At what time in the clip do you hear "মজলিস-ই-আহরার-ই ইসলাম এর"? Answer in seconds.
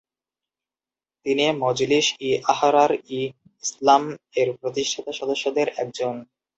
1.63-4.49